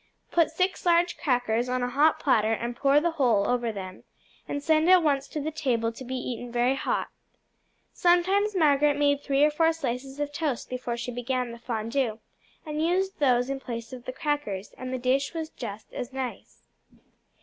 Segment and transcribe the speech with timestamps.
[0.31, 4.03] Put six large crackers on a hot platter and pour the whole over them,
[4.47, 7.09] and send at once to the table to be eaten very hot.
[7.93, 12.17] Sometimes Margaret made three or four slices of toast before she began the fondu,
[12.65, 16.63] and used those in place of the crackers, and the dish was just as nice.